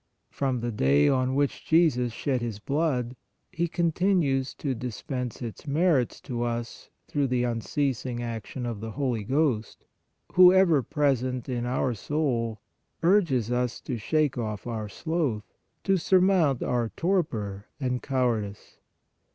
[0.31, 3.15] From the day on which Jesus shed His blood
[3.51, 8.89] He continues to dis pense its merits to us through the unceasing action of the
[8.93, 9.85] Holy Ghost,
[10.33, 12.61] who, ever present in our soul,
[13.03, 15.43] urges us to shake off our sloth,
[15.83, 18.79] to surmount our torpor and cowardice.